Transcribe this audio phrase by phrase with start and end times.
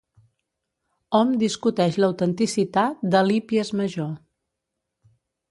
[1.19, 4.11] Hom discuteix l'autenticitat de l'Hípies Major.